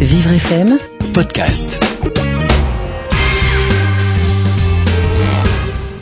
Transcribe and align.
Vivre 0.00 0.30
FM 0.30 0.78
podcast. 1.14 1.82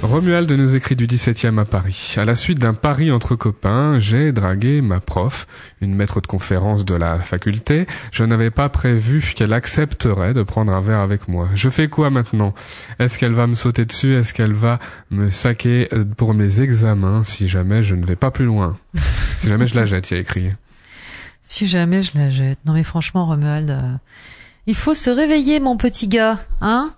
Romuald 0.03 0.51
nous 0.51 0.75
écrit 0.75 0.97
du 0.97 1.07
17e 1.07 1.59
à 1.61 1.65
Paris. 1.65 2.15
À 2.17 2.25
la 2.25 2.35
suite 2.35 2.59
d'un 2.59 2.75
pari 2.75 3.11
entre 3.13 3.37
copains, 3.37 3.99
j'ai 3.99 4.33
dragué 4.33 4.81
ma 4.81 5.01
prof, 5.01 5.47
une 5.81 5.95
maître 5.95 6.21
de 6.21 6.27
conférence 6.27 6.85
de 6.85 6.95
la 6.95 7.19
faculté. 7.21 7.87
Je 8.13 8.25
n'avais 8.25 8.51
pas 8.51 8.69
prévu 8.69 9.33
qu'elle 9.37 9.53
accepterait 9.53 10.35
de 10.35 10.43
prendre 10.43 10.73
un 10.73 10.81
verre 10.81 11.01
avec 11.01 11.29
moi. 11.29 11.49
Je 11.55 11.71
fais 11.71 11.89
quoi 11.89 12.11
maintenant? 12.11 12.53
Est-ce 12.99 13.19
qu'elle 13.19 13.33
va 13.33 13.47
me 13.47 13.55
sauter 13.55 13.85
dessus? 13.85 14.15
Est-ce 14.15 14.35
qu'elle 14.35 14.55
va 14.55 14.81
me 15.11 15.31
saquer 15.31 15.89
euh, 15.93 16.05
pour 16.05 16.35
mes 16.35 16.61
examens 16.61 17.23
si 17.25 17.49
jamais 17.49 17.83
je 17.83 17.95
ne 17.95 18.05
vais 18.05 18.17
pas 18.17 18.31
plus 18.31 18.45
loin? 18.45 18.77
Si 19.41 19.49
jamais 19.49 19.67
je 19.67 19.77
la 19.77 19.87
jette, 19.87 20.11
il 20.11 20.15
y 20.15 20.17
a 20.17 20.21
écrit. 20.21 20.51
Si 21.47 21.67
jamais 21.67 22.03
je 22.03 22.17
la 22.19 22.31
jette. 22.31 22.59
Non 22.65 22.73
mais 22.73 22.83
franchement, 22.83 23.27
Romuald, 23.27 23.71
euh, 23.71 23.81
il 24.67 24.75
faut 24.75 24.95
se 24.95 25.11
réveiller, 25.11 25.61
mon 25.61 25.77
petit 25.77 26.09
gars, 26.09 26.39
hein 26.63 26.95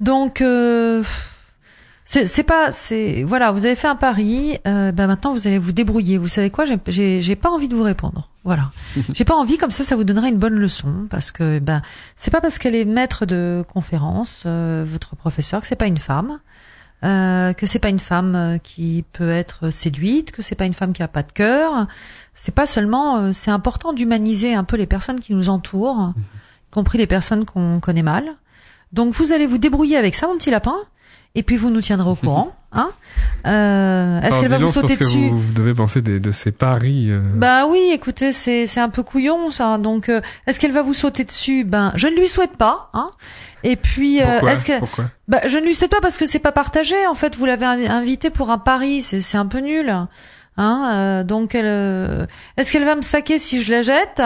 Donc, 0.00 0.40
euh, 0.40 1.02
c'est 2.04 2.42
pas, 2.44 2.72
c'est 2.72 3.22
voilà, 3.24 3.50
vous 3.52 3.66
avez 3.66 3.74
fait 3.74 3.88
un 3.88 3.96
pari. 3.96 4.58
Euh, 4.66 4.92
ben 4.92 5.06
maintenant, 5.08 5.32
vous 5.34 5.46
allez 5.46 5.58
vous 5.58 5.72
débrouiller. 5.72 6.16
Vous 6.16 6.28
savez 6.28 6.48
quoi? 6.48 6.64
J'ai- 6.64 6.78
J'ai 6.86 7.20
j'ai 7.20 7.36
pas 7.36 7.50
envie 7.50 7.68
de 7.68 7.74
vous 7.74 7.82
répondre. 7.82 8.30
Voilà, 8.44 8.70
j'ai 9.12 9.24
pas 9.26 9.34
envie 9.34 9.58
comme 9.58 9.70
ça. 9.72 9.84
Ça 9.84 9.94
vous 9.96 10.04
donnera 10.04 10.28
une 10.28 10.38
bonne 10.38 10.54
leçon 10.54 11.06
parce 11.10 11.32
que 11.32 11.58
ben 11.58 11.82
c'est 12.16 12.30
pas 12.30 12.40
parce 12.40 12.58
qu'elle 12.58 12.74
est 12.76 12.86
maître 12.86 13.26
de 13.26 13.62
conférence, 13.70 14.44
euh, 14.46 14.84
votre 14.86 15.16
professeur, 15.16 15.60
que 15.60 15.66
c'est 15.66 15.76
pas 15.76 15.86
une 15.88 15.98
femme. 15.98 16.38
Euh, 17.04 17.52
que 17.52 17.66
c'est 17.66 17.78
pas 17.78 17.90
une 17.90 18.00
femme 18.00 18.34
euh, 18.34 18.58
qui 18.58 19.04
peut 19.12 19.30
être 19.30 19.70
séduite, 19.70 20.32
que 20.32 20.42
c'est 20.42 20.56
pas 20.56 20.66
une 20.66 20.74
femme 20.74 20.92
qui 20.92 21.02
a 21.02 21.08
pas 21.08 21.22
de 21.22 21.30
cœur. 21.30 21.86
C'est 22.34 22.54
pas 22.54 22.66
seulement, 22.66 23.18
euh, 23.18 23.32
c'est 23.32 23.52
important 23.52 23.92
d'humaniser 23.92 24.54
un 24.54 24.64
peu 24.64 24.76
les 24.76 24.86
personnes 24.86 25.20
qui 25.20 25.32
nous 25.32 25.48
entourent, 25.48 26.12
y 26.16 26.70
compris 26.72 26.98
les 26.98 27.06
personnes 27.06 27.44
qu'on 27.44 27.78
connaît 27.78 28.02
mal. 28.02 28.36
Donc 28.92 29.14
vous 29.14 29.32
allez 29.32 29.46
vous 29.46 29.58
débrouiller 29.58 29.96
avec 29.96 30.16
ça, 30.16 30.26
mon 30.26 30.38
petit 30.38 30.50
lapin, 30.50 30.74
et 31.36 31.44
puis 31.44 31.56
vous 31.56 31.70
nous 31.70 31.82
tiendrez 31.82 32.10
au 32.10 32.14
courant. 32.16 32.52
Hein 32.72 32.90
euh, 33.46 34.20
Est-ce 34.20 34.40
qu'elle 34.40 34.50
va 34.50 34.58
vous 34.58 34.70
sauter 34.70 34.92
ce 34.94 34.98
que 34.98 35.04
dessus 35.04 35.28
vous, 35.30 35.38
vous 35.40 35.52
devez 35.54 35.72
penser 35.72 36.02
de 36.02 36.32
ces 36.32 36.52
paris. 36.52 37.06
euh, 37.10 37.20
Bah 37.34 37.66
oui, 37.66 37.90
écoutez, 37.92 38.32
c'est 38.32 38.66
c'est 38.66 38.80
un 38.80 38.90
peu 38.90 39.02
couillon 39.02 39.50
ça. 39.50 39.78
Donc 39.78 40.08
euh, 40.10 40.20
est-ce 40.46 40.60
qu'elle 40.60 40.72
va 40.72 40.82
vous 40.82 40.92
sauter 40.94 41.24
dessus? 41.24 41.64
Ben 41.64 41.92
je 41.94 42.08
ne 42.08 42.14
lui 42.16 42.28
souhaite 42.28 42.56
pas. 42.56 42.90
Hein 42.92 43.10
et 43.64 43.76
puis 43.76 44.20
euh, 44.22 44.40
est-ce 44.48 44.66
que 44.66 44.78
Pourquoi? 44.80 45.06
Bah, 45.28 45.40
je 45.46 45.56
ne 45.58 45.64
lui 45.64 45.74
souhaite 45.74 45.90
pas 45.90 46.00
parce 46.02 46.18
que 46.18 46.26
c'est 46.26 46.38
pas 46.38 46.52
partagé. 46.52 47.06
En 47.06 47.14
fait, 47.14 47.36
vous 47.36 47.46
l'avez 47.46 47.64
in- 47.66 47.90
invité 47.90 48.28
pour 48.30 48.50
un 48.50 48.58
pari, 48.58 49.00
c'est 49.02 49.20
c'est 49.22 49.38
un 49.38 49.46
peu 49.46 49.58
nul. 49.60 49.88
Hein 50.60 50.90
euh, 50.92 51.24
donc, 51.24 51.54
elle, 51.54 51.66
euh, 51.66 52.26
est-ce 52.56 52.72
qu'elle 52.72 52.84
va 52.84 52.96
me 52.96 53.02
saquer 53.02 53.38
si 53.38 53.62
je 53.62 53.70
la 53.72 53.82
jette? 53.82 54.20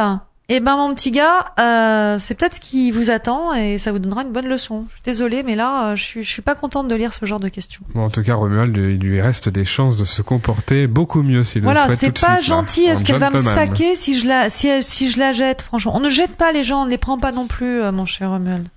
Eh 0.55 0.61
ben, 0.61 0.77
mon 0.77 0.95
petit 0.95 1.11
gars, 1.13 1.47
euh, 1.59 2.19
c'est 2.19 2.35
peut-être 2.35 2.57
ce 2.57 2.61
qui 2.61 2.91
vous 2.91 3.09
attend 3.09 3.55
et 3.55 3.79
ça 3.79 3.91
vous 3.91 3.99
donnera 3.99 4.21
une 4.21 4.33
bonne 4.33 4.49
leçon. 4.49 4.85
Je 4.89 4.93
suis 4.97 5.03
désolée, 5.03 5.43
mais 5.43 5.57
là, 5.57 5.93
euh, 5.93 5.97
je 5.97 6.03
suis, 6.03 6.23
je 6.25 6.31
suis 6.31 6.43
pas 6.43 6.55
contente 6.55 6.89
de 6.89 6.95
lire 6.95 7.15
ce 7.15 7.25
genre 7.25 7.41
de 7.41 7.49
questions. 7.49 7.81
Bon, 7.95 8.05
en 8.05 8.11
tout 8.11 8.23
cas, 8.23 8.35
Romuald, 8.35 8.77
il 8.77 8.99
lui 8.99 9.23
reste 9.23 9.49
des 9.49 9.65
chances 9.65 9.97
de 9.97 10.05
se 10.05 10.21
comporter 10.21 10.87
beaucoup 10.87 11.23
mieux 11.23 11.43
s'il 11.43 11.63
le 11.63 11.69
Voilà, 11.69 11.87
souhaite 11.87 12.01
c'est 12.01 12.07
tout 12.09 12.21
de 12.21 12.27
pas 12.27 12.35
suite, 12.37 12.49
gentil. 12.49 12.87
en 12.87 12.93
Est-ce 12.93 13.05
qu'elle 13.05 13.17
va 13.19 13.31
me 13.31 13.41
saquer 13.41 13.95
si 13.95 14.21
je 14.21 14.29
la, 14.29 14.51
si, 14.51 14.69
si 14.83 15.11
je 15.11 15.19
la 15.19 15.33
jette 15.33 15.63
Franchement, 15.63 15.93
on 15.97 16.01
ne 16.01 16.11
jette 16.11 16.33
pas 16.37 16.53
les 16.53 16.65
gens, 16.65 16.83
on 16.83 16.85
ne 16.85 16.91
les 16.91 16.99
prend 16.99 17.17
pas 17.19 17.33
non 17.33 17.47
plus, 17.47 17.81
euh, 17.81 17.91
mon 17.91 18.05
cher 18.05 18.29
Romuald. 18.29 18.69